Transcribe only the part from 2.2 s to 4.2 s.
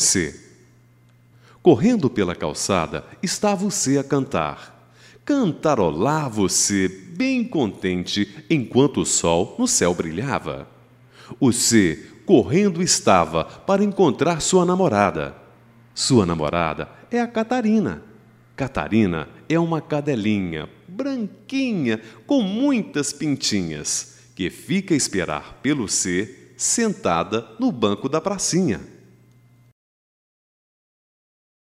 calçada, estava você a